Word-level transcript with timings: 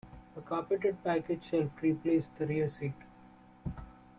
A 0.35 0.41
carpeted 0.41 1.03
package 1.03 1.45
shelf 1.45 1.69
replaced 1.79 2.35
the 2.39 2.47
rear 2.47 2.67
seat. 2.67 2.95